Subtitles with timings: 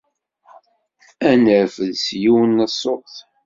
[1.29, 3.15] Ad nerfed s yiwen n ṣṣut.